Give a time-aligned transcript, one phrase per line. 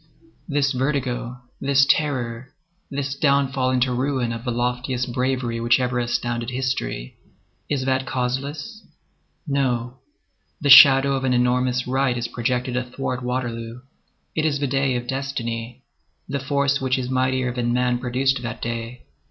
[0.49, 2.55] This vertigo, this terror,
[2.89, 8.83] this downfall into ruin of the loftiest bravery which ever astounded history,—is that causeless?
[9.47, 9.99] No.
[10.59, 13.81] The shadow of an enormous right is projected athwart Waterloo.
[14.33, 15.83] It is the day of destiny.
[16.27, 19.03] The force which is mightier than man produced that day.